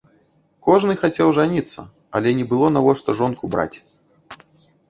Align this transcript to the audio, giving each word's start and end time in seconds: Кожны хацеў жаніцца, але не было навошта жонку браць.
Кожны 0.67 0.93
хацеў 1.01 1.29
жаніцца, 1.39 1.85
але 2.21 2.29
не 2.39 2.45
было 2.55 2.73
навошта 2.79 3.09
жонку 3.21 3.43
браць. 3.53 3.77